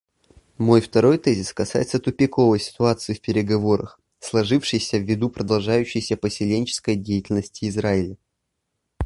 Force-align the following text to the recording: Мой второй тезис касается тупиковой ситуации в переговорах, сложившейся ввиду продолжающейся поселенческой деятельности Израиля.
Мой 0.57 0.81
второй 0.81 1.19
тезис 1.19 1.53
касается 1.53 1.99
тупиковой 1.99 2.59
ситуации 2.59 3.13
в 3.13 3.21
переговорах, 3.21 3.99
сложившейся 4.17 4.97
ввиду 4.97 5.29
продолжающейся 5.29 6.17
поселенческой 6.17 6.95
деятельности 6.95 7.69
Израиля. 7.69 8.17